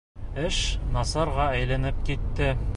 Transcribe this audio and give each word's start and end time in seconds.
Эш 0.43 0.61
насарға 0.95 1.47
әйләнеп 1.59 2.03
китте. 2.11 2.53